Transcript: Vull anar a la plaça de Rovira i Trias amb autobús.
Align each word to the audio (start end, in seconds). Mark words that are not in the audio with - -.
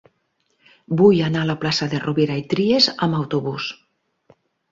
Vull 1.01 1.19
anar 1.25 1.43
a 1.45 1.49
la 1.49 1.55
plaça 1.65 1.89
de 1.91 1.99
Rovira 2.07 2.39
i 2.41 2.43
Trias 2.53 2.89
amb 3.09 3.19
autobús. 3.21 3.71